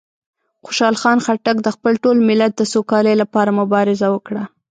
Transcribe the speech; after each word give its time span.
خوشحال 0.65 0.95
خان 1.01 1.17
خټک 1.25 1.57
د 1.63 1.67
خپل 1.75 1.93
ټول 2.03 2.17
ملت 2.29 2.51
د 2.57 2.61
سوکالۍ 2.73 3.15
لپاره 3.21 3.57
مبارزه 3.59 4.07
وکړه. 4.11 4.43